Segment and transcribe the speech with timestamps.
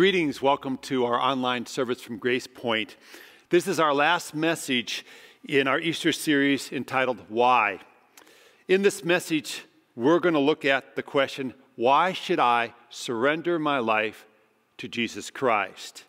[0.00, 2.96] Greetings, welcome to our online service from Grace Point.
[3.50, 5.04] This is our last message
[5.46, 7.80] in our Easter series entitled Why.
[8.66, 13.78] In this message, we're going to look at the question why should I surrender my
[13.78, 14.24] life
[14.78, 16.04] to Jesus Christ?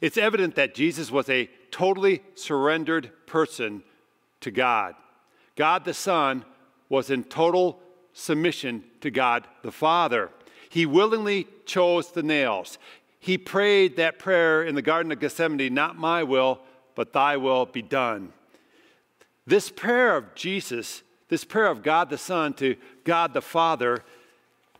[0.00, 3.84] It's evident that Jesus was a totally surrendered person
[4.40, 4.96] to God.
[5.54, 6.44] God the Son
[6.88, 7.78] was in total
[8.12, 10.32] submission to God the Father.
[10.68, 12.78] He willingly chose the nails
[13.18, 16.60] he prayed that prayer in the Garden of Gethsemane Not my will,
[16.94, 18.32] but thy will be done.
[19.46, 24.02] This prayer of Jesus, this prayer of God the Son to God the Father,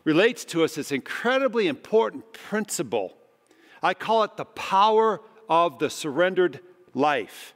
[0.05, 3.17] relates to us this incredibly important principle.
[3.83, 6.61] I call it the power of the surrendered
[6.95, 7.55] life.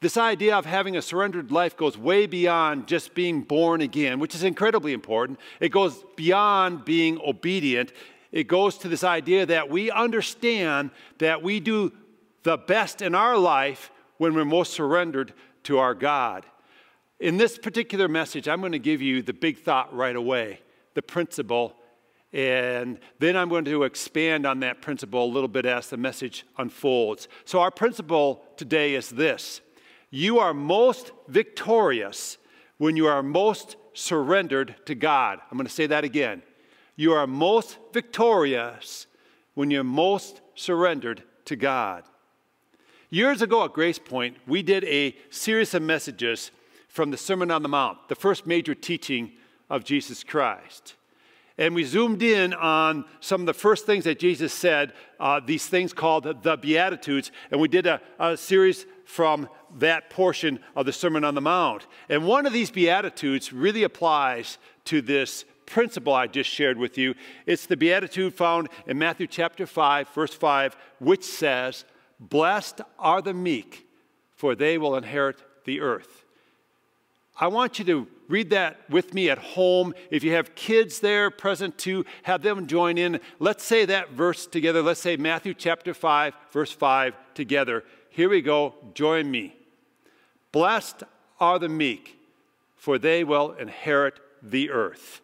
[0.00, 4.34] This idea of having a surrendered life goes way beyond just being born again, which
[4.34, 5.40] is incredibly important.
[5.60, 7.90] It goes beyond being obedient
[8.34, 11.92] it goes to this idea that we understand that we do
[12.42, 15.32] the best in our life when we're most surrendered
[15.62, 16.44] to our God.
[17.20, 20.58] In this particular message, I'm going to give you the big thought right away,
[20.94, 21.76] the principle,
[22.32, 26.44] and then I'm going to expand on that principle a little bit as the message
[26.58, 27.28] unfolds.
[27.44, 29.60] So, our principle today is this
[30.10, 32.36] you are most victorious
[32.78, 35.38] when you are most surrendered to God.
[35.52, 36.42] I'm going to say that again.
[36.96, 39.06] You are most victorious
[39.54, 42.04] when you're most surrendered to God.
[43.10, 46.50] Years ago at Grace Point, we did a series of messages
[46.88, 49.32] from the Sermon on the Mount, the first major teaching
[49.68, 50.94] of Jesus Christ.
[51.56, 55.66] And we zoomed in on some of the first things that Jesus said, uh, these
[55.66, 59.48] things called the Beatitudes, and we did a, a series from
[59.78, 61.86] that portion of the Sermon on the Mount.
[62.08, 67.14] And one of these Beatitudes really applies to this principle I just shared with you.
[67.46, 71.84] It's the beatitude found in Matthew chapter 5, verse 5, which says,
[72.20, 73.86] Blessed are the meek,
[74.34, 76.24] for they will inherit the earth.
[77.36, 79.94] I want you to read that with me at home.
[80.10, 83.20] If you have kids there present to have them join in.
[83.38, 84.82] Let's say that verse together.
[84.82, 87.84] Let's say Matthew chapter 5, verse 5 together.
[88.10, 88.74] Here we go.
[88.94, 89.56] Join me.
[90.52, 91.02] Blessed
[91.40, 92.16] are the meek,
[92.76, 95.20] for they will inherit the earth.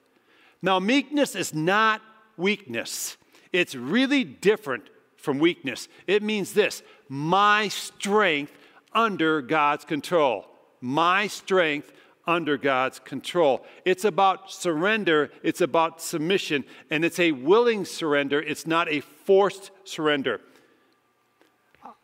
[0.62, 2.03] Now, meekness is not
[2.37, 3.16] weakness,
[3.53, 5.88] it's really different from weakness.
[6.06, 8.56] It means this my strength
[8.93, 10.47] under God's control.
[10.81, 11.93] My strength
[12.26, 13.65] under God's control.
[13.84, 19.71] It's about surrender, it's about submission, and it's a willing surrender, it's not a forced
[19.84, 20.41] surrender.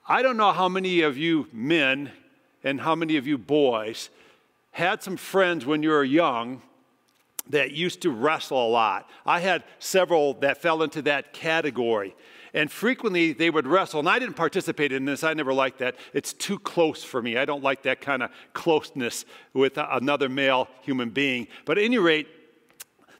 [0.08, 2.12] I don't know how many of you men
[2.62, 4.10] and how many of you boys
[4.72, 6.62] had some friends when you were young
[7.50, 9.08] that used to wrestle a lot.
[9.24, 12.14] I had several that fell into that category.
[12.54, 15.22] And frequently they would wrestle, and I didn't participate in this.
[15.22, 15.96] I never liked that.
[16.14, 17.36] It's too close for me.
[17.36, 21.48] I don't like that kind of closeness with another male human being.
[21.66, 22.28] But at any rate,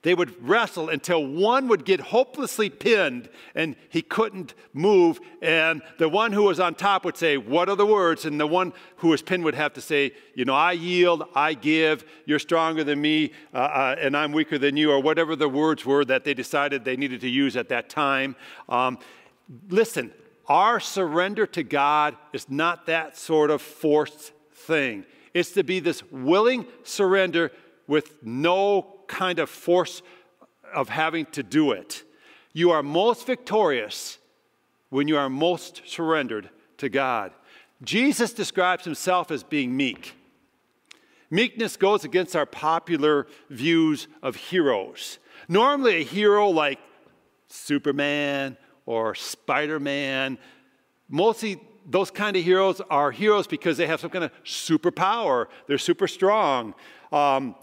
[0.07, 5.19] they would wrestle until one would get hopelessly pinned and he couldn't move.
[5.43, 8.25] And the one who was on top would say, What are the words?
[8.25, 11.55] And the one who was pinned would have to say, You know, I yield, I
[11.55, 15.49] give, you're stronger than me, uh, uh, and I'm weaker than you, or whatever the
[15.49, 18.37] words were that they decided they needed to use at that time.
[18.69, 19.01] Um,
[19.71, 20.13] listen,
[20.47, 25.05] our surrender to God is not that sort of forced thing.
[25.35, 27.51] It's to be this willing surrender
[27.89, 30.03] with no kind of force
[30.75, 32.05] of having to do it.
[32.53, 34.19] You are most victorious
[34.91, 37.33] when you are most surrendered to God.
[37.83, 40.15] Jesus describes himself as being meek.
[41.31, 45.19] Meekness goes against our popular views of heroes.
[45.49, 46.79] Normally, a hero like
[47.49, 50.39] Superman or Spider Man,
[51.09, 55.47] mostly those kind of heroes are heroes because they have some kind of superpower.
[55.67, 56.75] They're super strong.
[57.13, 57.55] Um,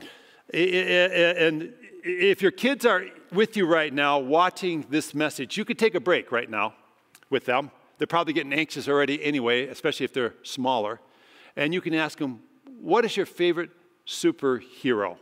[0.51, 1.73] and
[2.03, 5.99] if your kids are with you right now watching this message, you could take a
[5.99, 6.73] break right now
[7.29, 7.71] with them.
[7.97, 10.99] They're probably getting anxious already anyway, especially if they're smaller.
[11.55, 12.41] And you can ask them,
[12.81, 13.71] What is your favorite
[14.05, 15.17] superhero?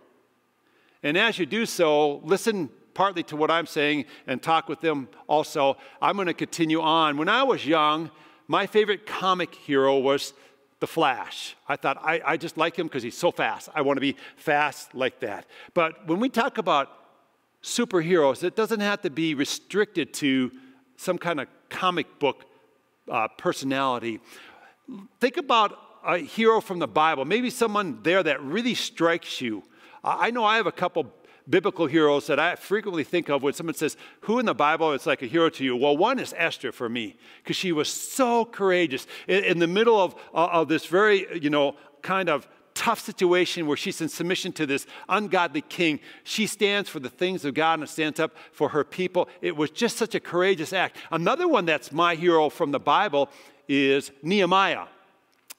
[1.03, 5.07] And as you do so, listen partly to what I'm saying and talk with them
[5.27, 5.77] also.
[6.01, 7.17] I'm going to continue on.
[7.17, 8.11] When I was young,
[8.47, 10.33] my favorite comic hero was
[10.81, 11.55] the Flash.
[11.69, 13.69] I thought, I, I just like him because he's so fast.
[13.73, 15.45] I want to be fast like that.
[15.73, 16.89] But when we talk about
[17.63, 20.51] superheroes, it doesn't have to be restricted to
[20.97, 22.45] some kind of comic book
[23.09, 24.19] uh, personality.
[25.19, 29.63] Think about a hero from the Bible, maybe someone there that really strikes you.
[30.03, 31.13] I know I have a couple
[31.49, 35.05] biblical heroes that I frequently think of when someone says, Who in the Bible is
[35.05, 35.75] like a hero to you?
[35.75, 39.99] Well, one is Esther for me, because she was so courageous in, in the middle
[39.99, 44.51] of, uh, of this very, you know, kind of tough situation where she's in submission
[44.53, 45.99] to this ungodly king.
[46.23, 49.27] She stands for the things of God and stands up for her people.
[49.41, 50.97] It was just such a courageous act.
[51.11, 53.29] Another one that's my hero from the Bible
[53.67, 54.85] is Nehemiah.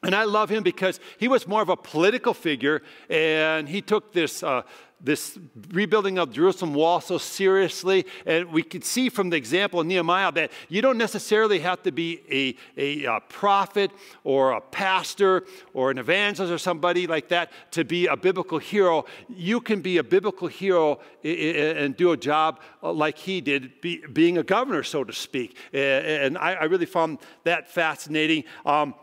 [0.05, 4.13] And I love him because he was more of a political figure, and he took
[4.13, 4.63] this, uh,
[5.01, 5.39] this
[5.71, 8.07] rebuilding of Jerusalem wall so seriously.
[8.27, 11.93] And we could see from the example of Nehemiah that you don't necessarily have to
[11.93, 12.21] be
[12.77, 13.93] a, a, a prophet
[14.25, 19.05] or a pastor or an evangelist or somebody like that to be a biblical hero.
[19.29, 24.39] You can be a biblical hero and do a job like he did, be, being
[24.39, 25.57] a governor, so to speak.
[25.73, 28.43] And I, I really found that fascinating.
[28.67, 28.95] Um,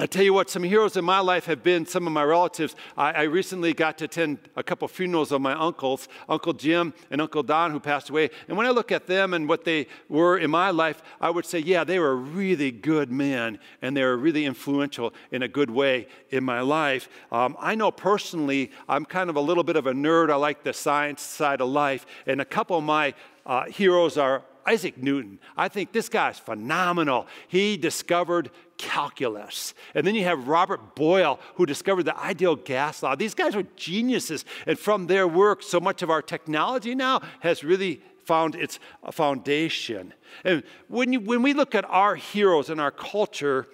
[0.00, 2.74] I tell you what, some heroes in my life have been some of my relatives.
[2.96, 7.20] I, I, recently got to attend a couple funerals of my uncles, Uncle Jim and
[7.20, 8.30] Uncle Don, who passed away.
[8.48, 11.46] And when I look at them and what they were in my life, I would
[11.46, 15.70] say, yeah, they were really good men and they were really influential in a good
[15.70, 17.08] way in my life.
[17.30, 20.30] Um, I know personally, I'm kind of a little bit of a nerd.
[20.30, 22.06] I like the science side of life.
[22.26, 23.14] And a couple of my
[23.46, 25.38] uh, heroes are Isaac Newton.
[25.56, 27.26] I think this guy's phenomenal.
[27.48, 29.74] He discovered calculus.
[29.94, 33.14] And then you have Robert Boyle, who discovered the ideal gas law.
[33.14, 34.44] These guys were geniuses.
[34.66, 39.10] And from their work, so much of our technology now has really found its uh,
[39.10, 40.14] foundation.
[40.44, 43.68] And when, you, when we look at our heroes in our culture,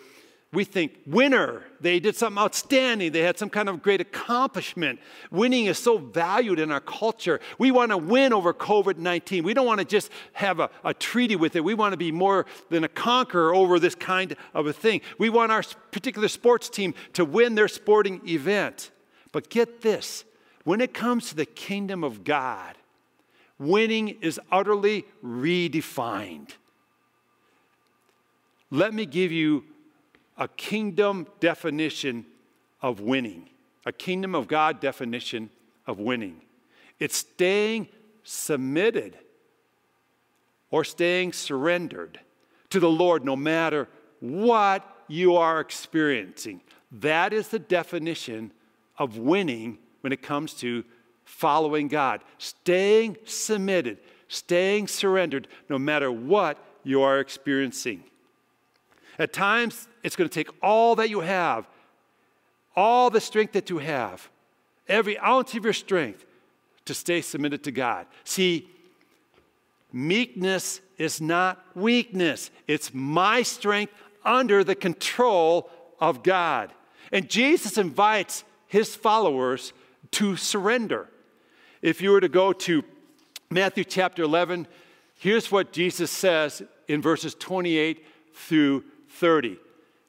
[0.52, 4.98] we think winner they did something outstanding they had some kind of great accomplishment.
[5.30, 7.40] Winning is so valued in our culture.
[7.58, 11.36] We want to win over covid-19 we don't want to just have a, a treaty
[11.36, 11.62] with it.
[11.62, 15.02] We want to be more than a conqueror over this kind of a thing.
[15.18, 18.90] We want our particular sports team to win their sporting event.
[19.32, 20.24] But get this
[20.64, 22.76] when it comes to the kingdom of god
[23.58, 26.50] winning is utterly redefined.
[28.70, 29.64] Let me give you
[30.38, 32.24] a kingdom definition
[32.80, 33.50] of winning,
[33.84, 35.50] a kingdom of God definition
[35.86, 36.40] of winning.
[36.98, 37.88] It's staying
[38.22, 39.18] submitted
[40.70, 42.20] or staying surrendered
[42.70, 43.88] to the Lord no matter
[44.20, 46.60] what you are experiencing.
[46.92, 48.52] That is the definition
[48.98, 50.84] of winning when it comes to
[51.24, 52.22] following God.
[52.38, 53.98] Staying submitted,
[54.28, 58.04] staying surrendered no matter what you are experiencing.
[59.18, 61.66] At times, it's going to take all that you have,
[62.76, 64.28] all the strength that you have,
[64.88, 66.24] every ounce of your strength
[66.84, 68.06] to stay submitted to God.
[68.24, 68.68] See,
[69.92, 73.92] meekness is not weakness, it's my strength
[74.24, 76.72] under the control of God.
[77.12, 79.72] And Jesus invites his followers
[80.12, 81.08] to surrender.
[81.80, 82.82] If you were to go to
[83.50, 84.66] Matthew chapter 11,
[85.18, 88.04] here's what Jesus says in verses 28
[88.34, 89.58] through 30.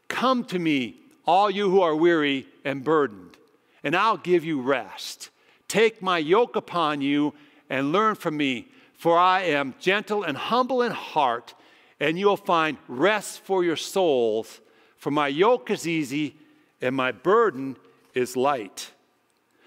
[0.09, 3.37] Come to me, all you who are weary and burdened,
[3.83, 5.29] and I'll give you rest.
[5.69, 7.33] Take my yoke upon you
[7.69, 11.53] and learn from me, for I am gentle and humble in heart,
[11.99, 14.59] and you'll find rest for your souls.
[14.97, 16.35] For my yoke is easy
[16.81, 17.77] and my burden
[18.13, 18.91] is light.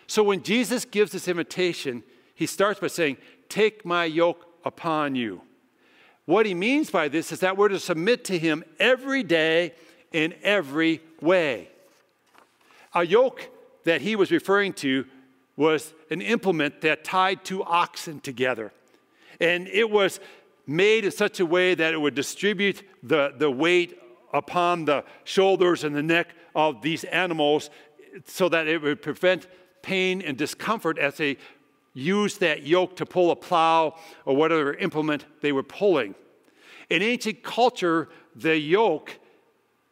[0.07, 2.02] So when Jesus gives this invitation,
[2.35, 3.16] he starts by saying,
[3.49, 5.43] Take my yoke upon you.
[6.25, 9.75] What he means by this is that we're to submit to him every day
[10.12, 11.69] in every way.
[12.95, 13.49] A yoke
[13.85, 15.07] that he was referring to
[15.57, 18.73] was an implement that tied two oxen together.
[19.40, 20.21] And it was
[20.66, 23.99] made in such a way that it would distribute the, the weight
[24.33, 27.71] upon the shoulders and the neck of these animals
[28.26, 29.47] so that it would prevent
[29.83, 31.37] pain and discomfort as they
[31.95, 36.14] used that yoke to pull a plow or whatever implement they were pulling.
[36.88, 39.19] In ancient culture, the yoke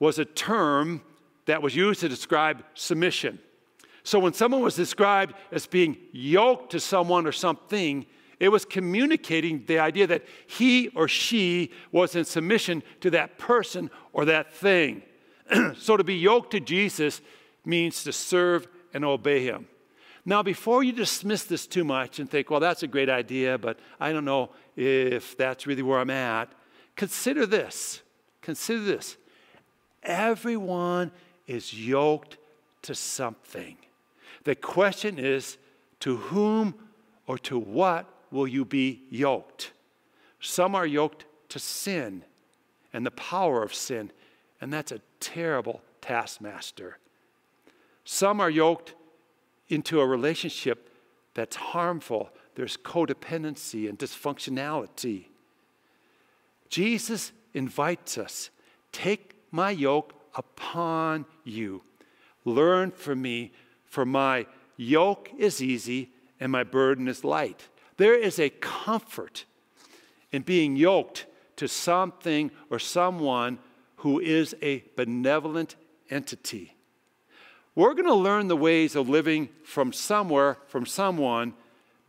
[0.00, 1.02] was a term
[1.46, 3.38] that was used to describe submission.
[4.02, 8.06] So when someone was described as being yoked to someone or something,
[8.40, 13.90] it was communicating the idea that he or she was in submission to that person
[14.12, 15.02] or that thing.
[15.76, 17.20] so to be yoked to Jesus
[17.64, 19.68] means to serve and obey him.
[20.24, 23.78] Now, before you dismiss this too much and think, well, that's a great idea, but
[23.98, 26.50] I don't know if that's really where I'm at,
[26.96, 28.02] consider this.
[28.42, 29.16] Consider this.
[30.02, 31.10] Everyone
[31.46, 32.38] is yoked
[32.82, 33.76] to something.
[34.44, 35.58] The question is
[36.00, 36.74] to whom
[37.26, 39.72] or to what will you be yoked?
[40.40, 42.24] Some are yoked to sin
[42.92, 44.10] and the power of sin,
[44.60, 46.98] and that's a terrible taskmaster.
[48.04, 48.94] Some are yoked
[49.68, 50.90] into a relationship
[51.34, 52.30] that's harmful.
[52.56, 55.26] there's codependency and dysfunctionality.
[56.68, 58.50] Jesus invites us
[58.92, 61.82] take my yoke upon you.
[62.44, 63.52] Learn from me,
[63.84, 67.68] for my yoke is easy and my burden is light.
[67.96, 69.44] There is a comfort
[70.32, 71.26] in being yoked
[71.56, 73.58] to something or someone
[73.96, 75.76] who is a benevolent
[76.08, 76.74] entity.
[77.74, 81.54] We're going to learn the ways of living from somewhere, from someone.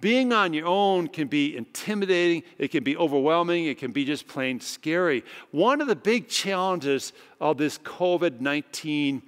[0.02, 4.28] Being on your own can be intimidating, it can be overwhelming, it can be just
[4.28, 5.24] plain scary.
[5.52, 9.22] One of the big challenges of this COVID 19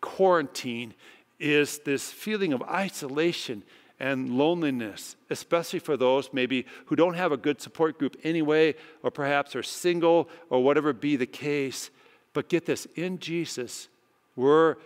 [0.00, 0.94] quarantine
[1.38, 3.62] is this feeling of isolation
[4.00, 9.10] and loneliness, especially for those maybe who don't have a good support group anyway, or
[9.10, 11.90] perhaps are single, or whatever be the case.
[12.32, 13.88] But get this in Jesus,
[14.36, 14.76] we're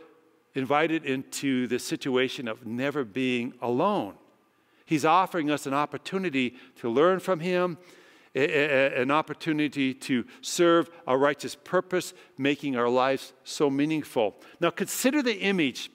[0.55, 4.15] invited into the situation of never being alone.
[4.89, 7.77] He's offering us an opportunity to learn from Him,
[8.35, 14.37] an opportunity to serve a righteous purpose, making our lives so meaningful.
[14.61, 15.91] Now, consider the image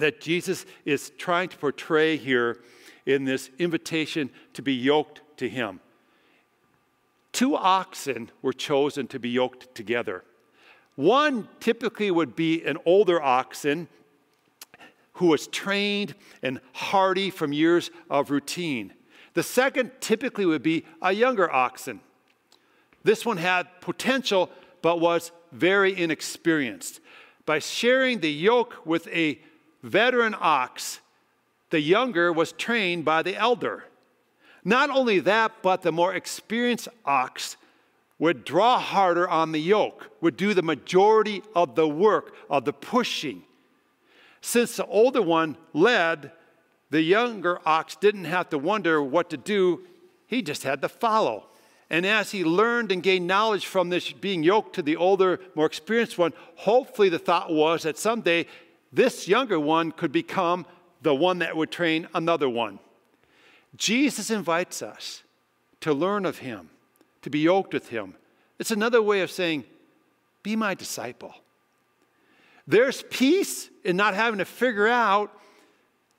[0.00, 2.58] that Jesus is trying to portray here
[3.06, 5.78] in this invitation to be yoked to him.
[7.30, 10.24] Two oxen were chosen to be yoked together.
[10.96, 13.86] One typically would be an older oxen
[15.16, 18.92] who was trained and hardy from years of routine.
[19.34, 22.00] The second typically would be a younger oxen.
[23.02, 24.50] This one had potential
[24.82, 27.00] but was very inexperienced.
[27.44, 29.38] By sharing the yoke with a
[29.82, 31.00] veteran ox,
[31.70, 33.84] the younger was trained by the elder.
[34.64, 37.56] Not only that, but the more experienced ox
[38.18, 42.72] would draw harder on the yoke, would do the majority of the work, of the
[42.72, 43.42] pushing.
[44.46, 46.30] Since the older one led,
[46.90, 49.80] the younger ox didn't have to wonder what to do,
[50.28, 51.48] he just had to follow.
[51.90, 55.66] And as he learned and gained knowledge from this being yoked to the older, more
[55.66, 58.46] experienced one, hopefully the thought was that someday
[58.92, 60.64] this younger one could become
[61.02, 62.78] the one that would train another one.
[63.74, 65.24] Jesus invites us
[65.80, 66.70] to learn of him,
[67.22, 68.14] to be yoked with him.
[68.60, 69.64] It's another way of saying,
[70.44, 71.34] Be my disciple.
[72.66, 75.32] There's peace in not having to figure out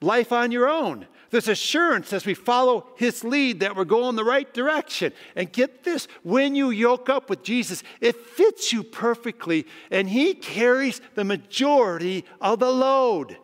[0.01, 1.07] life on your own.
[1.29, 5.11] There's assurance as we follow his lead that we're going the right direction.
[5.35, 10.33] And get this when you yoke up with Jesus, it fits you perfectly, and he
[10.33, 13.37] carries the majority of the load.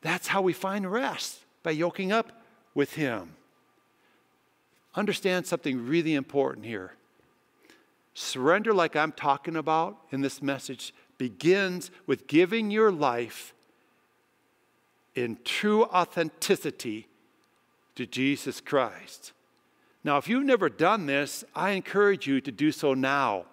[0.00, 2.32] That's how we find rest by yoking up
[2.74, 3.36] with him.
[4.94, 6.94] Understand something really important here.
[8.14, 13.52] Surrender, like I'm talking about in this message, begins with giving your life
[15.14, 17.06] in true authenticity
[17.94, 19.32] to Jesus Christ.
[20.02, 23.44] Now, if you've never done this, I encourage you to do so now.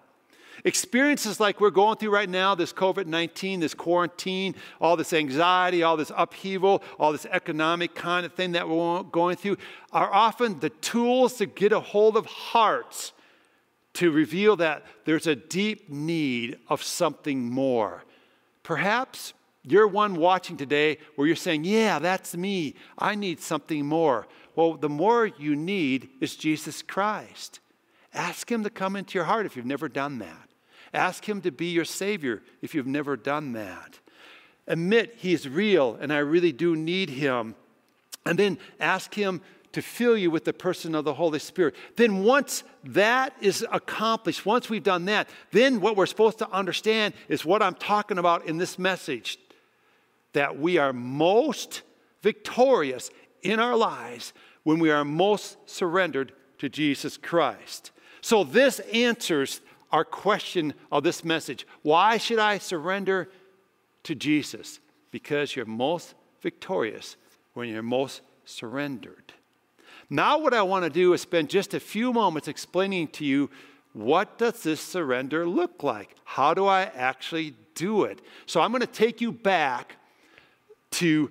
[0.64, 5.82] Experiences like we're going through right now, this COVID 19, this quarantine, all this anxiety,
[5.82, 9.58] all this upheaval, all this economic kind of thing that we're going through,
[9.92, 13.12] are often the tools to get a hold of hearts
[13.94, 18.04] to reveal that there's a deep need of something more.
[18.62, 22.74] Perhaps you're one watching today where you're saying, Yeah, that's me.
[22.98, 24.26] I need something more.
[24.54, 27.60] Well, the more you need is Jesus Christ.
[28.14, 30.48] Ask Him to come into your heart if you've never done that.
[30.94, 33.98] Ask Him to be your Savior if you've never done that.
[34.66, 37.54] Admit He's real and I really do need Him.
[38.24, 39.40] And then ask Him
[39.72, 41.74] to fill you with the person of the Holy Spirit.
[41.96, 47.14] Then, once that is accomplished, once we've done that, then what we're supposed to understand
[47.28, 49.38] is what I'm talking about in this message
[50.32, 51.82] that we are most
[52.22, 53.10] victorious
[53.42, 54.32] in our lives
[54.62, 57.90] when we are most surrendered to Jesus Christ.
[58.20, 59.60] So, this answers
[59.90, 63.30] our question of this message Why should I surrender
[64.04, 64.80] to Jesus?
[65.10, 67.16] Because you're most victorious
[67.54, 69.32] when you're most surrendered.
[70.10, 73.50] Now, what I want to do is spend just a few moments explaining to you
[73.92, 76.14] what does this surrender look like?
[76.24, 78.20] How do I actually do it?
[78.46, 79.96] So, I'm going to take you back
[80.92, 81.30] to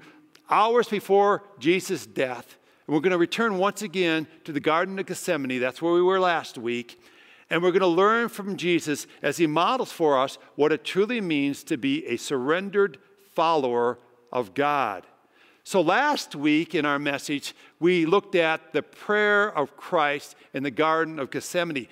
[0.49, 2.57] hours before Jesus' death.
[2.85, 5.59] And we're going to return once again to the Garden of Gethsemane.
[5.59, 7.01] That's where we were last week.
[7.49, 11.21] And we're going to learn from Jesus as he models for us what it truly
[11.21, 12.97] means to be a surrendered
[13.33, 13.99] follower
[14.31, 15.05] of God.
[15.67, 20.71] So, last week in our message, we looked at the prayer of Christ in the
[20.71, 21.89] Garden of Gethsemane.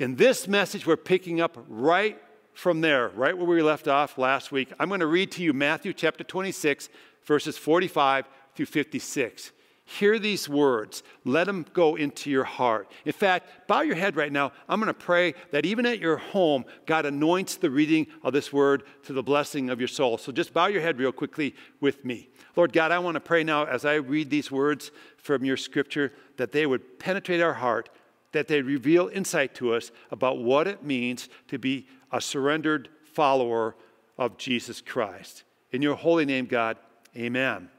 [0.00, 2.20] In this message, we're picking up right
[2.54, 5.52] from there, right where we left off last week, I'm going to read to you
[5.52, 6.88] Matthew chapter 26,
[7.22, 9.52] verses 45 through 56.
[9.90, 11.02] Hear these words.
[11.24, 12.92] Let them go into your heart.
[13.06, 14.52] In fact, bow your head right now.
[14.68, 18.52] I'm going to pray that even at your home, God anoints the reading of this
[18.52, 20.18] word to the blessing of your soul.
[20.18, 22.28] So just bow your head real quickly with me.
[22.54, 26.12] Lord God, I want to pray now as I read these words from your scripture
[26.36, 27.88] that they would penetrate our heart,
[28.32, 33.74] that they reveal insight to us about what it means to be a surrendered follower
[34.18, 35.44] of Jesus Christ.
[35.72, 36.76] In your holy name, God,
[37.16, 37.70] amen.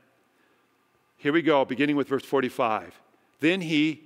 [1.19, 2.97] Here we go, beginning with verse 45.
[3.41, 4.03] Then he,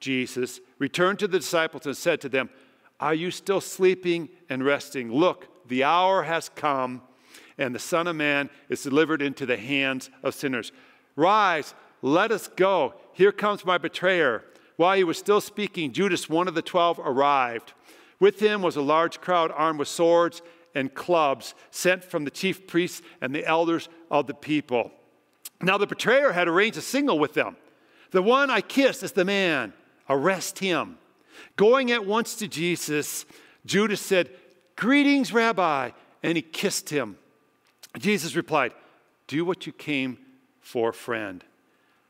[0.00, 2.50] Jesus, returned to the disciples and said to them,
[2.98, 5.12] Are you still sleeping and resting?
[5.12, 7.02] Look, the hour has come,
[7.56, 10.72] and the Son of Man is delivered into the hands of sinners.
[11.14, 12.94] Rise, let us go.
[13.12, 14.42] Here comes my betrayer.
[14.74, 17.74] While he was still speaking, Judas, one of the twelve, arrived.
[18.18, 20.42] With him was a large crowd armed with swords
[20.74, 24.90] and clubs, sent from the chief priests and the elders of the people.
[25.60, 27.56] Now the betrayer had arranged a signal with them.
[28.10, 29.72] The one I kissed is the man.
[30.08, 30.98] Arrest him.
[31.56, 33.24] Going at once to Jesus,
[33.64, 34.30] Judas said,
[34.76, 35.90] Greetings, Rabbi.
[36.22, 37.18] And he kissed him.
[37.98, 38.72] Jesus replied,
[39.26, 40.18] Do what you came
[40.60, 41.44] for, friend.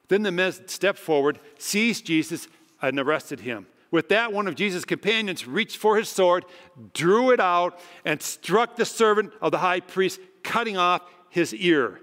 [0.08, 2.48] Then the men stepped forward, seized Jesus,
[2.80, 3.66] and arrested him.
[3.90, 6.44] With that, one of Jesus' companions reached for his sword,
[6.92, 12.00] drew it out, and struck the servant of the high priest, cutting off his ear.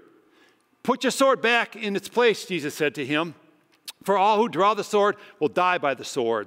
[0.84, 3.34] Put your sword back in its place, Jesus said to him.
[4.04, 6.46] For all who draw the sword will die by the sword.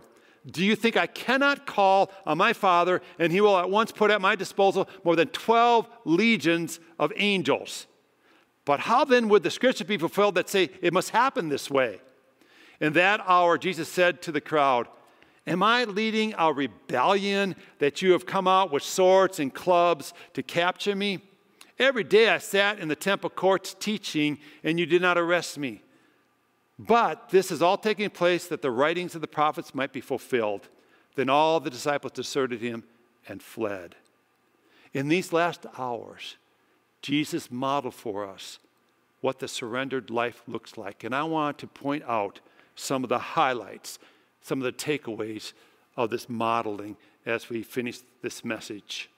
[0.50, 4.12] Do you think I cannot call on my Father and he will at once put
[4.12, 7.88] at my disposal more than 12 legions of angels?
[8.64, 12.00] But how then would the scripture be fulfilled that say it must happen this way?
[12.80, 14.88] In that hour, Jesus said to the crowd,
[15.48, 20.44] Am I leading a rebellion that you have come out with swords and clubs to
[20.44, 21.22] capture me?
[21.80, 25.82] Every day I sat in the temple courts teaching, and you did not arrest me.
[26.80, 30.70] But this is all taking place that the writings of the prophets might be fulfilled.
[31.16, 32.84] Then all the disciples deserted him
[33.28, 33.96] and fled.
[34.94, 36.38] In these last hours,
[37.02, 38.60] Jesus modeled for us
[39.22, 41.04] what the surrendered life looks like.
[41.04, 42.40] And I want to point out
[42.76, 44.00] some of the highlights,
[44.42, 45.54] some of the takeaways
[45.96, 49.10] of this modeling as we finish this message.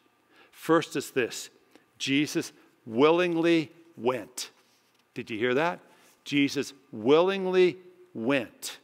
[0.52, 1.50] First is this
[1.99, 2.51] Jesus
[2.85, 4.49] willingly went.
[5.13, 5.79] Did you hear that?
[6.23, 7.77] Jesus willingly
[8.13, 8.79] went.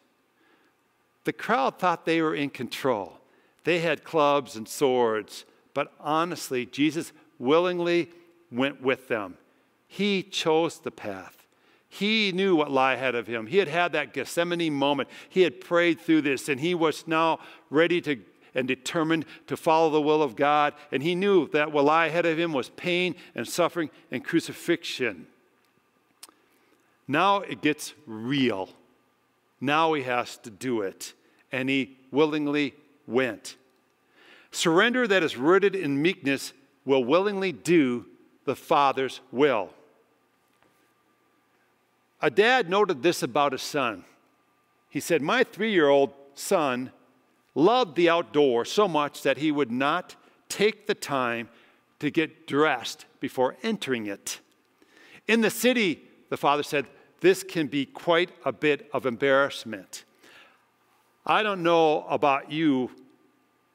[1.23, 3.17] The crowd thought they were in control.
[3.63, 8.09] They had clubs and swords, but honestly, Jesus willingly
[8.51, 9.37] went with them.
[9.87, 11.47] He chose the path.
[11.87, 13.47] He knew what lie ahead of him.
[13.47, 15.09] He had had that Gethsemane moment.
[15.29, 18.17] He had prayed through this, and he was now ready to
[18.55, 20.73] and determined to follow the will of God.
[20.91, 25.27] And he knew that what lay ahead of him was pain and suffering and crucifixion.
[27.07, 28.69] Now it gets real.
[29.61, 31.13] Now he has to do it.
[31.51, 32.73] And he willingly
[33.07, 33.57] went.
[34.51, 36.53] Surrender that is rooted in meekness
[36.85, 38.05] will willingly do
[38.45, 39.69] the Father's will.
[42.21, 44.05] A dad noted this about his son.
[44.89, 46.91] He said, My three year old son
[47.55, 50.15] loved the outdoors so much that he would not
[50.49, 51.49] take the time
[51.99, 54.39] to get dressed before entering it.
[55.27, 56.85] In the city, the father said,
[57.21, 60.03] this can be quite a bit of embarrassment.
[61.25, 62.91] I don't know about you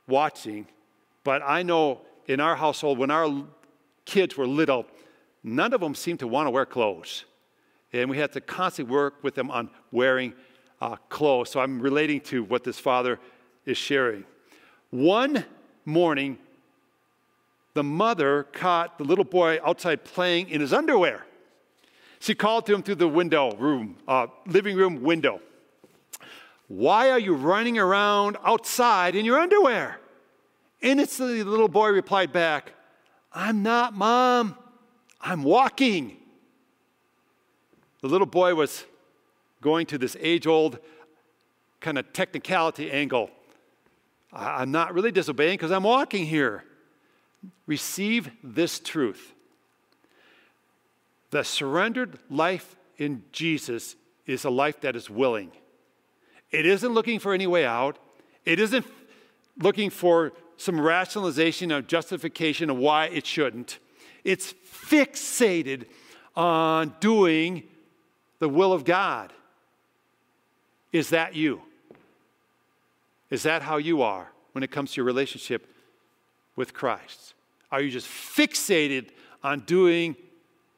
[0.07, 0.66] watching,
[1.25, 3.45] but I know in our household, when our
[4.05, 4.87] kids were little,
[5.43, 7.25] none of them seemed to want to wear clothes.
[7.93, 10.35] And we had to constantly work with them on wearing
[10.81, 11.51] uh, clothes.
[11.51, 13.19] So I'm relating to what this father
[13.66, 14.25] is sharing.
[14.90, 15.44] One
[15.85, 16.38] morning,
[17.75, 21.27] the mother caught the little boy outside playing in his underwear.
[22.18, 25.40] She called to him through the window room, uh, living room window.
[26.68, 29.99] Why are you running around outside in your underwear?
[30.81, 32.73] Innocently, the little boy replied back,
[33.33, 34.57] I'm not, Mom.
[35.20, 36.16] I'm walking.
[38.03, 38.85] The little boy was
[39.61, 40.79] going to this age old
[41.81, 43.31] kind of technicality angle.
[44.33, 46.64] I'm not really disobeying because I'm walking here.
[47.66, 49.35] Receive this truth.
[51.31, 55.51] The surrendered life in Jesus is a life that is willing.
[56.51, 57.99] It isn't looking for any way out.
[58.45, 58.87] It isn't
[59.59, 63.79] looking for some rationalization or justification of why it shouldn't.
[64.25, 65.87] It's fixated
[66.37, 67.64] on doing
[68.38, 69.33] the will of God.
[70.93, 71.62] Is that you?
[73.31, 75.66] Is that how you are when it comes to your relationship
[76.57, 77.35] with Christ?
[77.71, 79.11] Are you just fixated
[79.43, 80.16] on doing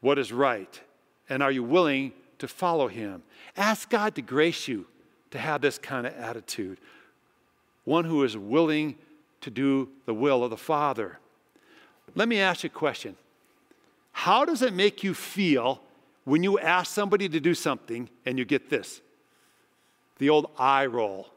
[0.01, 0.81] what is right?
[1.29, 2.13] And are you willing
[2.43, 3.23] to follow him.
[3.57, 4.85] Ask God to grace you
[5.31, 6.79] to have this kind of attitude.
[7.85, 8.97] One who is willing
[9.43, 11.21] to do the will of the Father.
[12.17, 13.15] Let me ask you a question.
[14.11, 15.81] How does it make you feel
[16.25, 19.01] when you ask somebody to do something and you get this?
[20.19, 21.29] The old eye roll.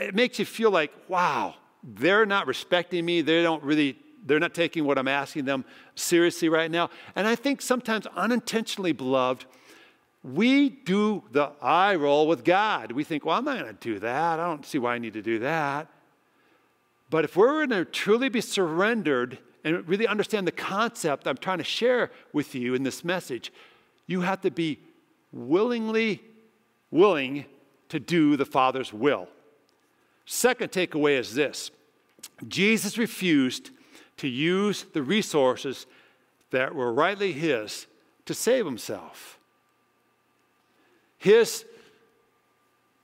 [0.00, 3.22] It makes you feel like, wow, they're not respecting me.
[3.22, 6.90] They don't really, they're not taking what I'm asking them seriously right now.
[7.16, 9.46] And I think sometimes unintentionally, beloved,
[10.22, 12.92] we do the eye roll with God.
[12.92, 14.38] We think, well, I'm not going to do that.
[14.38, 15.88] I don't see why I need to do that.
[17.10, 21.58] But if we're going to truly be surrendered and really understand the concept I'm trying
[21.58, 23.52] to share with you in this message,
[24.06, 24.78] you have to be
[25.32, 26.22] willingly
[26.90, 27.44] willing
[27.88, 29.28] to do the Father's will.
[30.24, 31.70] Second takeaway is this
[32.48, 33.70] Jesus refused
[34.18, 35.86] to use the resources
[36.50, 37.86] that were rightly his
[38.26, 39.38] to save himself.
[41.18, 41.64] His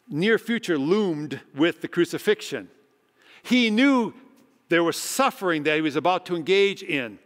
[0.09, 2.69] near future loomed with the crucifixion.
[3.43, 4.15] He knew
[4.69, 7.19] there was suffering that he was about to engage in.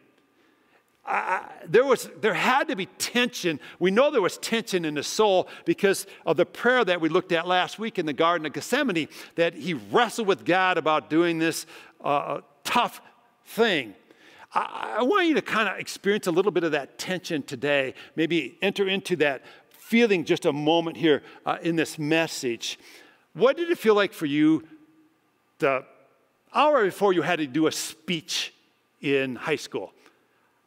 [1.04, 3.58] I, there, was, there had to be tension.
[3.80, 7.32] We know there was tension in the soul because of the prayer that we looked
[7.32, 11.38] at last week in the Garden of Gethsemane, that he wrestled with God about doing
[11.38, 11.66] this
[12.02, 13.00] uh, tough
[13.46, 13.94] thing.
[14.54, 17.94] I, I want you to kind of experience a little bit of that tension today,
[18.14, 22.78] maybe enter into that feeling just a moment here uh, in this message.
[23.34, 24.66] What did it feel like for you
[25.58, 25.84] the
[26.54, 28.54] hour before you had to do a speech
[29.00, 29.92] in high school?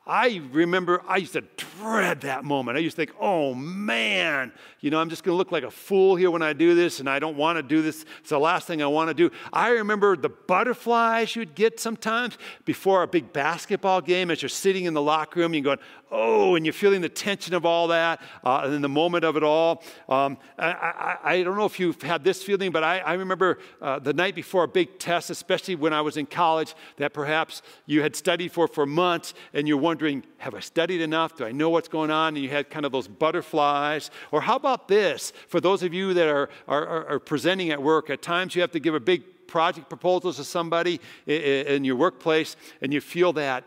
[0.07, 2.77] I remember I used to dread that moment.
[2.77, 5.71] I used to think, oh man, you know, I'm just going to look like a
[5.71, 8.05] fool here when I do this, and I don't want to do this.
[8.19, 9.31] It's the last thing I want to do.
[9.51, 14.85] I remember the butterflies you'd get sometimes before a big basketball game as you're sitting
[14.85, 15.79] in the locker room, you're going,
[16.11, 19.35] oh, and you're feeling the tension of all that uh, and then the moment of
[19.35, 19.83] it all.
[20.07, 23.57] Um, I, I, I, don't know if you've had this feeling, but I, I remember
[23.81, 27.63] uh, the night before a big test, especially when I was in college, that perhaps
[27.85, 29.94] you had studied for for months and you're wondering,
[30.37, 31.35] have I studied enough?
[31.35, 32.35] Do I know what's going on?
[32.35, 34.11] And you had kind of those butterflies.
[34.31, 35.33] Or how about this?
[35.47, 38.71] For those of you that are, are, are presenting at work, at times you have
[38.71, 43.63] to give a big project proposal to somebody in your workplace, and you feel that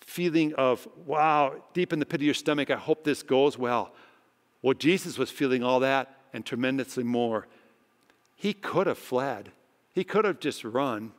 [0.00, 3.92] feeling of, wow, deep in the pit of your stomach, I hope this goes well.
[4.62, 7.46] Well, Jesus was feeling all that and tremendously more.
[8.34, 9.52] He could have fled,
[9.94, 11.12] he could have just run.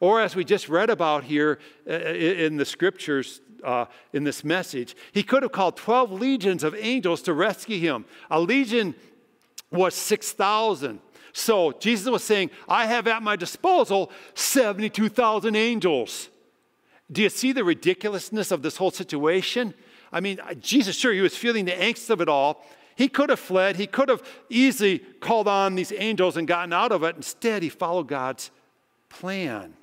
[0.00, 1.58] Or, as we just read about here
[1.88, 6.74] uh, in the scriptures, uh, in this message, he could have called 12 legions of
[6.76, 8.04] angels to rescue him.
[8.30, 8.94] A legion
[9.70, 11.00] was 6,000.
[11.32, 16.28] So Jesus was saying, I have at my disposal 72,000 angels.
[17.10, 19.74] Do you see the ridiculousness of this whole situation?
[20.12, 22.64] I mean, Jesus, sure, he was feeling the angst of it all.
[22.96, 23.76] He could have fled.
[23.76, 27.16] He could have easily called on these angels and gotten out of it.
[27.16, 28.50] Instead, he followed God's
[29.08, 29.74] plan.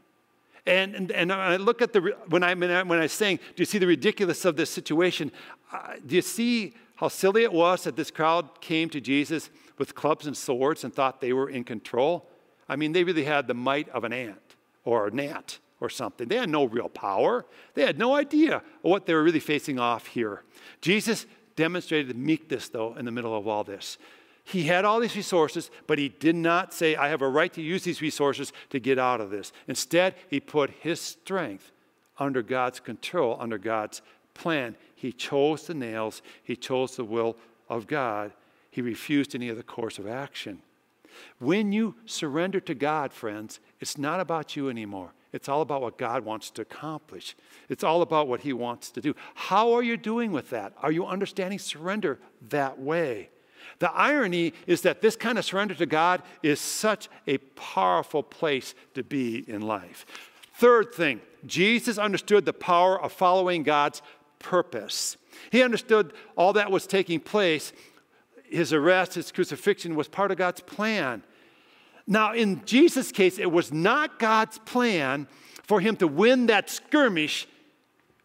[0.66, 3.62] And, and, and I look at the, when, I, when, I, when I'm saying, do
[3.62, 5.32] you see the ridiculous of this situation?
[5.72, 9.94] Uh, do you see how silly it was that this crowd came to Jesus with
[9.94, 12.28] clubs and swords and thought they were in control?
[12.68, 16.28] I mean, they really had the might of an ant or a gnat or something.
[16.28, 17.46] They had no real power.
[17.76, 20.42] They had no idea what they were really facing off here.
[20.82, 23.98] Jesus demonstrated meekness, though, in the middle of all this.
[24.48, 27.64] He had all these resources, but he did not say, I have a right to
[27.64, 29.52] use these resources to get out of this.
[29.68, 31.72] Instead, he put his strength
[32.20, 34.04] under God's control, under God's
[34.36, 34.76] plan.
[34.96, 37.36] He chose the nails, he chose the will
[37.70, 38.34] of God.
[38.70, 40.62] He refused any other course of action.
[41.40, 45.14] When you surrender to God, friends, it's not about you anymore.
[45.34, 47.36] It's all about what God wants to accomplish.
[47.68, 49.16] It's all about what He wants to do.
[49.34, 50.74] How are you doing with that?
[50.82, 53.30] Are you understanding surrender that way?
[53.80, 58.74] The irony is that this kind of surrender to God is such a powerful place
[58.94, 60.06] to be in life.
[60.56, 64.02] Third thing, Jesus understood the power of following God's
[64.40, 65.18] purpose.
[65.52, 67.74] He understood all that was taking place.
[68.46, 71.24] His arrest, his crucifixion was part of God's plan.
[72.08, 75.28] Now, in Jesus' case, it was not God's plan
[75.64, 77.48] for him to win that skirmish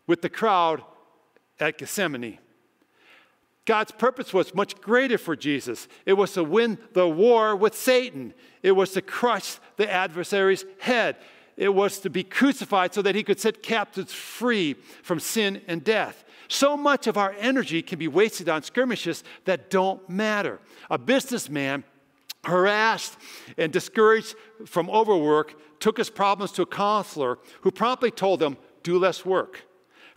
[0.06, 0.82] with the crowd
[1.58, 2.38] at Gethsemane.
[3.66, 5.86] God's purpose was much greater for Jesus.
[6.06, 11.16] It was to win the war with Satan, it was to crush the adversary's head,
[11.56, 15.84] it was to be crucified so that he could set captives free from sin and
[15.84, 16.24] death.
[16.48, 20.58] So much of our energy can be wasted on skirmishes that don't matter.
[20.90, 21.84] A businessman
[22.44, 23.16] harassed
[23.58, 24.34] and discouraged
[24.66, 29.64] from overwork, took his problems to a counselor who promptly told him, Do less work.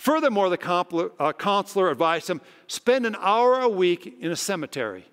[0.03, 5.05] Furthermore, the uh, counselor advised him spend an hour a week in a cemetery.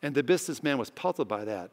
[0.00, 1.72] And the businessman was puzzled by that.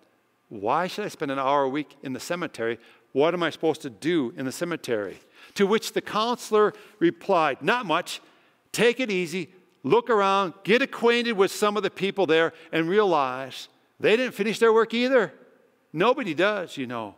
[0.49, 2.79] Why should I spend an hour a week in the cemetery?
[3.11, 5.19] What am I supposed to do in the cemetery?
[5.53, 8.19] To which the counselor replied, Not much.
[8.71, 9.49] Take it easy,
[9.83, 13.67] look around, get acquainted with some of the people there, and realize
[13.99, 15.31] they didn't finish their work either.
[15.93, 17.13] Nobody does, you know.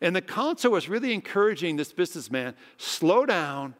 [0.00, 3.74] And the counselor was really encouraging this businessman slow down,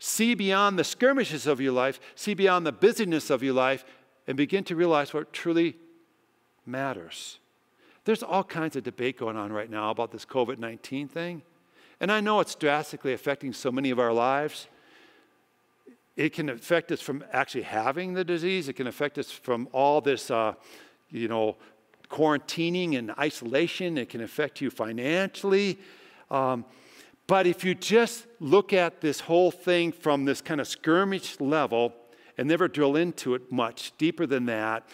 [0.00, 3.84] see beyond the skirmishes of your life, see beyond the busyness of your life,
[4.26, 5.76] and begin to realize what truly
[6.66, 7.38] matters.
[8.04, 11.42] There's all kinds of debate going on right now about this COVID 19 thing.
[12.00, 14.68] And I know it's drastically affecting so many of our lives.
[16.16, 18.68] It can affect us from actually having the disease.
[18.68, 20.54] It can affect us from all this, uh,
[21.10, 21.56] you know,
[22.08, 23.98] quarantining and isolation.
[23.98, 25.78] It can affect you financially.
[26.30, 26.64] Um,
[27.30, 31.94] but if you just look at this whole thing from this kind of skirmish level
[32.36, 34.88] and never drill into it much deeper than that,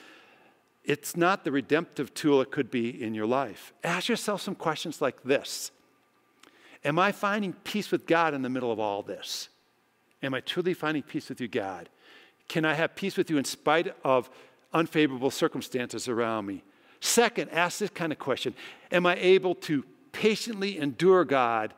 [0.85, 3.73] it's not the redemptive tool it could be in your life.
[3.83, 5.71] Ask yourself some questions like this
[6.85, 9.49] Am I finding peace with God in the middle of all this?
[10.23, 11.89] Am I truly finding peace with you, God?
[12.49, 14.29] Can I have peace with you in spite of
[14.75, 16.63] unfavorable circumstances around me?
[17.01, 18.55] Second, ask this kind of question
[18.93, 21.73] Am I able to patiently endure God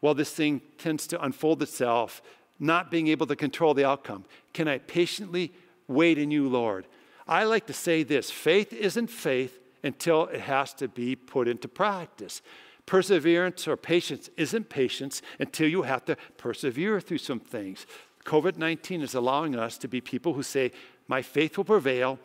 [0.00, 2.22] while this thing tends to unfold itself,
[2.58, 4.24] not being able to control the outcome?
[4.52, 5.52] Can I patiently
[5.86, 6.86] wait in you, Lord?
[7.26, 11.68] I like to say this faith isn't faith until it has to be put into
[11.68, 12.42] practice.
[12.86, 17.86] Perseverance or patience isn't patience until you have to persevere through some things.
[18.24, 20.72] COVID 19 is allowing us to be people who say,
[21.06, 22.18] My faith will prevail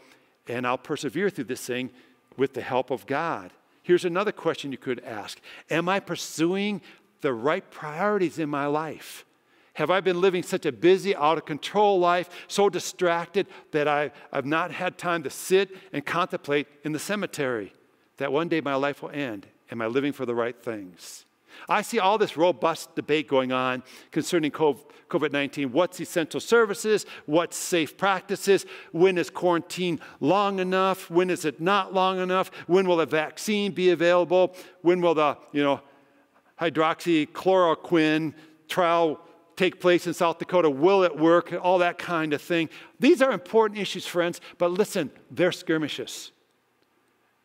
[0.48, 1.90] and I'll persevere through this thing
[2.38, 3.52] with the help of God.
[3.82, 6.82] Here's another question you could ask Am I pursuing
[7.24, 9.26] the right priorities in my life?
[9.74, 14.12] Have I been living such a busy, out of control life, so distracted that I,
[14.32, 17.74] have not had time to sit and contemplate in the cemetery
[18.18, 19.48] that one day my life will end?
[19.72, 21.26] Am I living for the right things?
[21.68, 25.72] I see all this robust debate going on concerning COVID 19.
[25.72, 27.06] What's essential services?
[27.26, 28.66] What's safe practices?
[28.92, 31.10] When is quarantine long enough?
[31.10, 32.52] When is it not long enough?
[32.68, 34.56] When will a vaccine be available?
[34.82, 35.82] When will the, you know,
[36.60, 38.34] hydroxychloroquine
[38.68, 39.20] trial
[39.56, 40.70] take place in South Dakota?
[40.70, 41.54] Will it work?
[41.62, 42.70] All that kind of thing.
[43.00, 46.32] These are important issues, friends, but listen, they're skirmishes.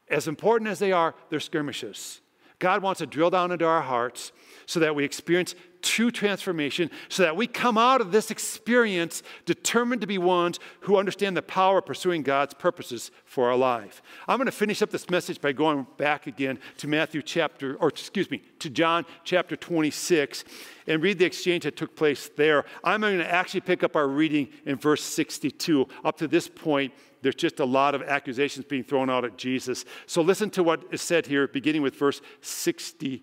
[0.09, 2.21] As important as they are, they're skirmishes.
[2.59, 4.33] God wants to drill down into our hearts
[4.67, 10.01] so that we experience true transformation, so that we come out of this experience determined
[10.01, 14.03] to be ones who understand the power of pursuing God's purposes for our life.
[14.27, 17.89] I'm going to finish up this message by going back again to Matthew chapter, or
[17.89, 20.45] excuse me, to John chapter 26
[20.87, 22.65] and read the exchange that took place there.
[22.83, 25.87] I'm going to actually pick up our reading in verse 62.
[26.05, 29.85] Up to this point, there's just a lot of accusations being thrown out at Jesus.
[30.07, 33.21] So listen to what is said here, beginning with verse 62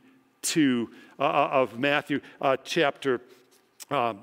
[0.53, 3.21] uh, uh, of Matthew uh, chapter,
[3.89, 4.21] um,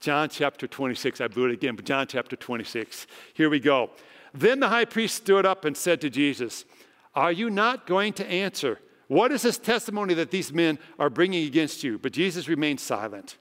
[0.00, 1.20] John chapter 26.
[1.20, 3.06] I blew it again, but John chapter 26.
[3.34, 3.90] Here we go.
[4.32, 6.64] Then the high priest stood up and said to Jesus,
[7.14, 8.80] Are you not going to answer?
[9.08, 11.98] What is this testimony that these men are bringing against you?
[11.98, 13.36] But Jesus remained silent.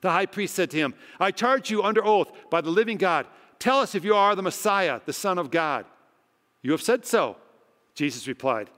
[0.00, 3.26] The high priest said to him, I charge you under oath by the living God
[3.58, 5.86] Tell us if you are the Messiah, the Son of God.
[6.62, 7.36] You have said so,
[7.94, 8.70] Jesus replied.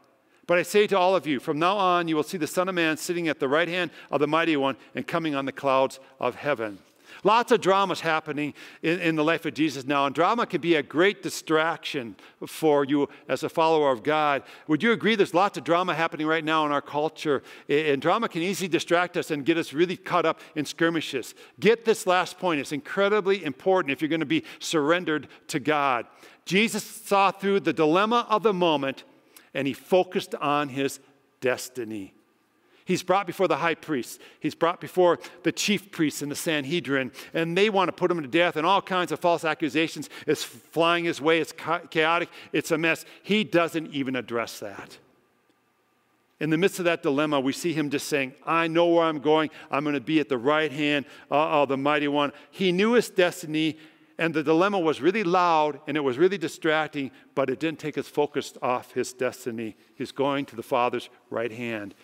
[0.49, 2.71] But I say to all of you, from now on you will see the Son
[2.71, 5.53] of Man sitting at the right hand of the Mighty One and coming on the
[5.53, 6.79] clouds of heaven.
[7.23, 10.77] Lots of dramas happening in, in, the life of Jesus now, and drama can be
[10.77, 14.43] a great distraction for you as a follower of God.
[14.69, 18.29] Would you agree there's lots of drama happening right now in our culture, and drama
[18.29, 21.35] can easily distract us and get us really caught up in skirmishes?
[21.61, 26.07] Get this last point, it's incredibly important if you're going to be surrendered to God.
[26.45, 29.05] Jesus saw through the dilemma of the moment,
[29.59, 31.01] and he focused on his
[31.41, 32.15] destiny.
[32.85, 34.21] He's brought before the high priest.
[34.39, 38.23] He's brought before the chief priests in the Sanhedrin, and they want to put him
[38.23, 41.41] to death, and all kinds of false accusations is flying his way.
[41.41, 41.53] It's
[41.91, 43.05] chaotic, it's a mess.
[43.25, 44.97] He doesn't even address that.
[46.39, 49.19] In the midst of that dilemma, we see him just saying, I know where I'm
[49.19, 49.51] going.
[49.73, 52.31] I'm going to be at the right hand uh, of the mighty one.
[52.53, 53.77] He knew his destiny,
[54.19, 57.95] and the dilemma was really loud and it was really distracting, but it didn't take
[57.95, 59.77] his focus off his destiny.
[59.95, 61.95] He's going to the Father's right hand.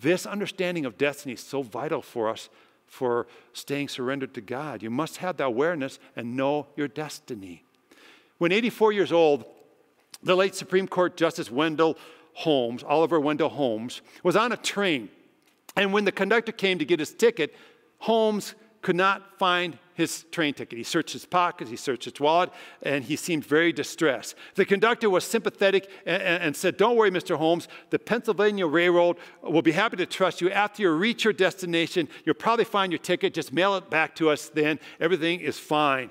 [0.00, 2.50] This understanding of destiny is so vital for us
[2.86, 4.82] for staying surrendered to God.
[4.82, 7.64] You must have that awareness and know your destiny.
[8.38, 9.44] When 84 years old,
[10.22, 11.96] the late Supreme Court Justice Wendell
[12.34, 15.08] Holmes, Oliver Wendell Holmes, was on a train.
[15.74, 17.54] And when the conductor came to get his ticket,
[17.98, 18.54] Holmes
[18.86, 20.78] could not find his train ticket.
[20.78, 22.50] He searched his pockets, he searched his wallet,
[22.82, 24.36] and he seemed very distressed.
[24.54, 27.34] The conductor was sympathetic and, and, said, Don't worry, Mr.
[27.34, 27.66] Holmes.
[27.90, 30.52] The Pennsylvania Railroad will be happy to trust you.
[30.52, 33.34] After you reach your destination, you'll probably find your ticket.
[33.34, 34.78] Just mail it back to us then.
[35.00, 36.08] Everything is fine.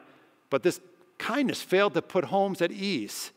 [0.49, 0.81] But this
[1.17, 3.31] kindness failed to put Holmes at ease.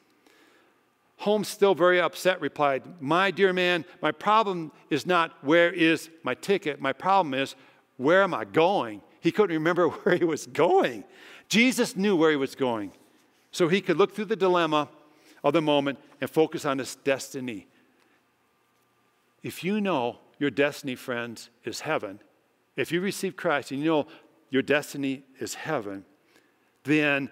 [1.18, 6.34] Holmes, still very upset, replied, My dear man, my problem is not where is my
[6.34, 6.80] ticket.
[6.80, 7.54] My problem is
[7.98, 9.00] where am I going?
[9.28, 11.04] He couldn't remember where he was going.
[11.50, 12.92] Jesus knew where he was going.
[13.52, 14.88] So he could look through the dilemma
[15.44, 17.66] of the moment and focus on his destiny.
[19.42, 22.20] If you know your destiny, friends, is heaven,
[22.74, 24.06] if you receive Christ and you know
[24.48, 26.06] your destiny is heaven,
[26.84, 27.28] then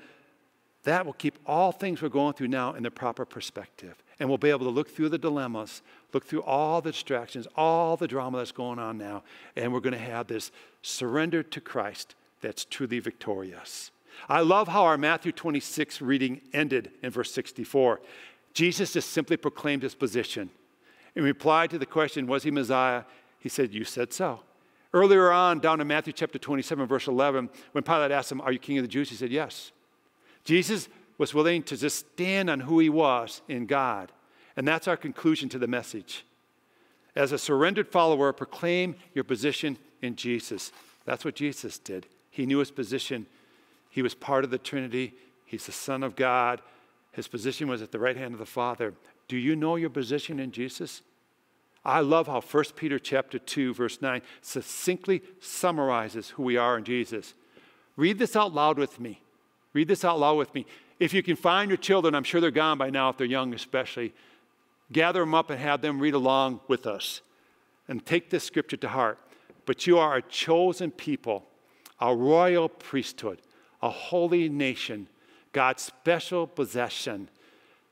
[0.82, 4.02] that will keep all things we're going through now in the proper perspective.
[4.20, 5.80] And we'll be able to look through the dilemmas,
[6.12, 9.22] look through all the distractions, all the drama that's going on now,
[9.56, 10.50] and we're going to have this
[10.82, 13.90] surrender to Christ that's truly victorious.
[14.28, 18.00] I love how our Matthew 26 reading ended in verse 64.
[18.54, 20.50] Jesus just simply proclaimed his position.
[21.14, 23.04] In reply to the question, was he Messiah?
[23.38, 24.40] He said, You said so.
[24.94, 28.58] Earlier on, down in Matthew chapter 27, verse 11, when Pilate asked him, Are you
[28.58, 29.10] king of the Jews?
[29.10, 29.72] He said, Yes.
[30.44, 30.88] Jesus
[31.18, 34.12] was willing to just stand on who he was in God.
[34.56, 36.24] And that's our conclusion to the message.
[37.14, 40.72] As a surrendered follower, proclaim your position in Jesus.
[41.04, 42.06] That's what Jesus did.
[42.30, 43.26] He knew his position.
[43.90, 45.14] He was part of the Trinity,
[45.46, 46.60] he's the Son of God.
[47.12, 48.92] His position was at the right hand of the Father.
[49.26, 51.00] Do you know your position in Jesus?
[51.82, 56.84] I love how 1 Peter chapter 2 verse 9 succinctly summarizes who we are in
[56.84, 57.32] Jesus.
[57.96, 59.22] Read this out loud with me.
[59.72, 60.66] Read this out loud with me.
[61.00, 63.54] If you can find your children, I'm sure they're gone by now if they're young
[63.54, 64.12] especially,
[64.92, 67.20] gather them up and have them read along with us
[67.88, 69.18] and take this scripture to heart.
[69.64, 71.46] But you are a chosen people,
[72.00, 73.40] a royal priesthood,
[73.82, 75.08] a holy nation,
[75.52, 77.28] God's special possession,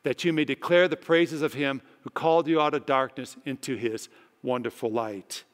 [0.02, 3.76] that you may declare the praises of him who called you out of darkness into
[3.76, 4.08] his
[4.42, 5.44] wonderful light.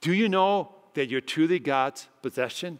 [0.00, 2.78] Do you know that you're truly God's possession?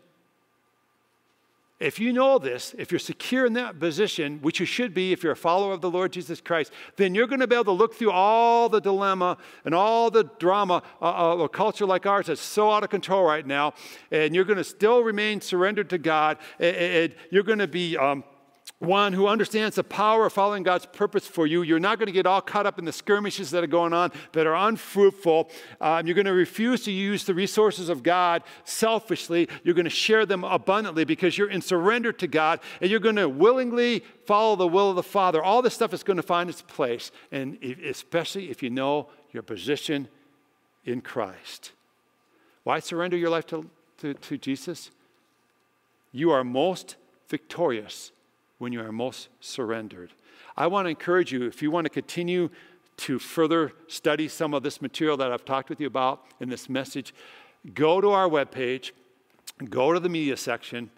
[1.80, 5.22] If you know this, if you're secure in that position, which you should be if
[5.22, 7.70] you're a follower of the Lord Jesus Christ, then you're going to be able to
[7.72, 12.40] look through all the dilemma and all the drama of a culture like ours that's
[12.40, 13.74] so out of control right now,
[14.10, 17.96] and you're going to still remain surrendered to God, and you're going to be.
[17.96, 18.24] Um,
[18.78, 21.62] one who understands the power of following God's purpose for you.
[21.62, 24.12] You're not going to get all caught up in the skirmishes that are going on
[24.32, 25.50] that are unfruitful.
[25.80, 29.48] Um, you're going to refuse to use the resources of God selfishly.
[29.64, 33.16] You're going to share them abundantly because you're in surrender to God and you're going
[33.16, 35.42] to willingly follow the will of the Father.
[35.42, 39.42] All this stuff is going to find its place, and especially if you know your
[39.42, 40.06] position
[40.84, 41.72] in Christ.
[42.62, 44.92] Why surrender your life to, to, to Jesus?
[46.12, 46.96] You are most
[47.28, 48.12] victorious
[48.58, 50.12] when you are most surrendered.
[50.56, 52.50] I want to encourage you, if you want to continue
[52.98, 56.68] to further study some of this material that I've talked with you about in this
[56.68, 57.14] message,
[57.74, 58.90] go to our webpage,
[59.70, 60.90] go to the media section,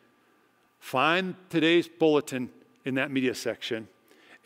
[0.79, 2.51] find today's bulletin
[2.85, 3.87] in that media section,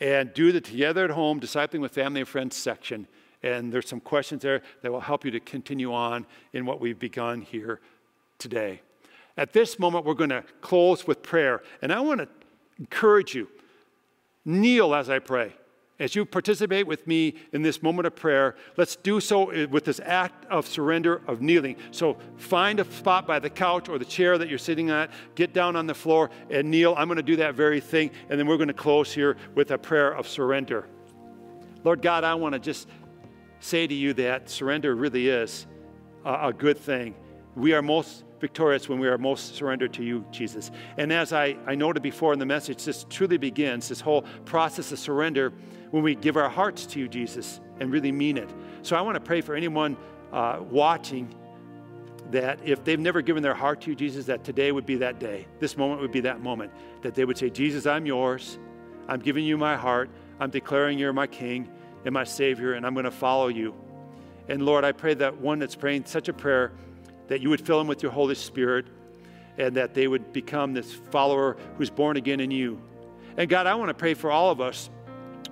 [0.01, 3.07] and do the Together at Home Discipling with Family and Friends section.
[3.41, 6.99] And there's some questions there that will help you to continue on in what we've
[6.99, 7.79] begun here
[8.37, 8.81] today.
[9.37, 11.61] At this moment, we're going to close with prayer.
[11.81, 12.27] And I want to
[12.79, 13.47] encourage you
[14.45, 15.53] kneel as I pray.
[15.97, 20.01] As you participate with me in this moment of prayer, let's do so with this
[20.03, 21.77] act of surrender, of kneeling.
[21.91, 25.53] So find a spot by the couch or the chair that you're sitting at, get
[25.53, 26.95] down on the floor and kneel.
[26.97, 29.71] I'm going to do that very thing, and then we're going to close here with
[29.71, 30.85] a prayer of surrender.
[31.85, 32.89] Lord God, I want to just
[33.61, 35.65] say to you that surrender really is
[36.25, 37.15] a, a good thing.
[37.55, 40.71] We are most victorious when we are most surrendered to you, Jesus.
[40.97, 44.91] And as I, I noted before in the message, this truly begins, this whole process
[44.91, 45.53] of surrender,
[45.91, 48.49] when we give our hearts to you, Jesus, and really mean it.
[48.81, 49.97] So I want to pray for anyone
[50.33, 51.33] uh, watching
[52.31, 55.19] that if they've never given their heart to you, Jesus, that today would be that
[55.19, 55.47] day.
[55.59, 56.71] This moment would be that moment.
[57.01, 58.57] That they would say, Jesus, I'm yours.
[59.07, 60.09] I'm giving you my heart.
[60.39, 61.69] I'm declaring you're my King
[62.03, 63.73] and my Savior, and I'm going to follow you.
[64.47, 66.71] And Lord, I pray that one that's praying such a prayer
[67.27, 68.85] that you would fill them with your Holy Spirit,
[69.57, 72.81] and that they would become this follower who's born again in you.
[73.37, 74.89] And God, I want to pray for all of us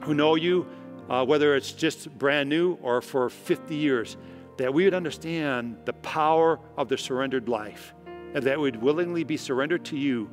[0.01, 0.67] who know you,
[1.09, 4.17] uh, whether it's just brand new or for 50 years,
[4.57, 7.93] that we would understand the power of the surrendered life,
[8.33, 10.29] and that we'd willingly be surrendered to you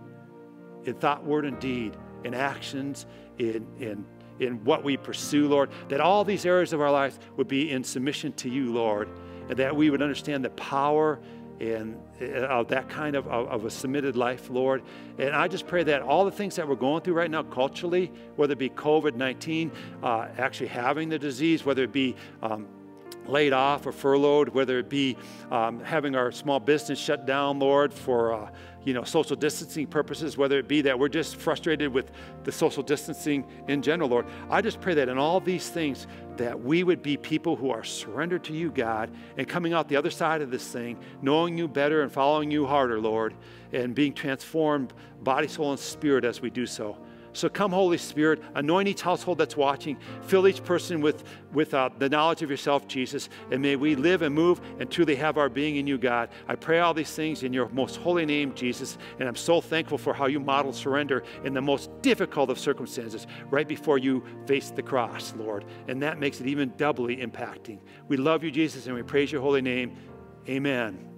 [0.84, 3.06] in thought, word, and deed, in actions,
[3.38, 4.04] in, in,
[4.38, 7.84] in what we pursue, Lord, that all these areas of our life would be in
[7.84, 9.08] submission to you, Lord
[9.50, 11.18] and that we would understand the power
[11.58, 14.82] and uh, that kind of, of, of, a submitted life, Lord.
[15.18, 18.10] And I just pray that all the things that we're going through right now culturally,
[18.36, 19.70] whether it be COVID 19,
[20.02, 22.66] uh, actually having the disease, whether it be um,
[23.26, 25.16] laid off or furloughed, whether it be
[25.50, 28.50] um, having our small business shut down, Lord, for uh,
[28.84, 32.10] you know social distancing purposes, whether it be that we're just frustrated with
[32.44, 34.26] the social distancing in general, Lord.
[34.50, 36.06] I just pray that in all these things
[36.36, 39.96] that we would be people who are surrendered to you, God, and coming out the
[39.96, 43.34] other side of this thing, knowing you better and following you harder, Lord,
[43.72, 46.96] and being transformed body, soul, and spirit as we do so.
[47.32, 49.96] So come, Holy Spirit, anoint each household that's watching.
[50.22, 53.28] Fill each person with, with uh, the knowledge of yourself, Jesus.
[53.50, 56.30] And may we live and move and truly have our being in you, God.
[56.48, 58.98] I pray all these things in your most holy name, Jesus.
[59.18, 63.26] And I'm so thankful for how you model surrender in the most difficult of circumstances,
[63.50, 65.64] right before you face the cross, Lord.
[65.88, 67.78] And that makes it even doubly impacting.
[68.08, 69.96] We love you, Jesus, and we praise your holy name.
[70.48, 71.09] Amen.